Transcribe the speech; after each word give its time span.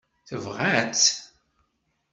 Tebɣa-tt? 0.27 1.07